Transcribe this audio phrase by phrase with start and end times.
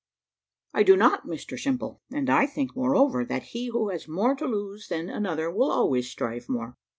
[0.73, 4.47] "I do not Mr Simple; and I think, moreover, that he who has more to
[4.47, 6.75] lose than another will always strive more.